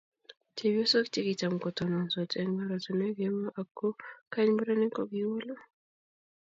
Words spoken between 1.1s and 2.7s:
che kicham kotononsot eng'